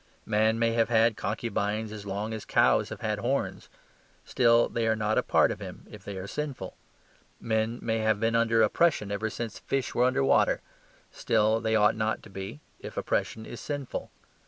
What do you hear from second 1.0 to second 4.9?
concubines as long as cows have had horns: still they